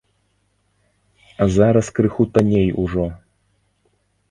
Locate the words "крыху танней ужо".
1.99-3.05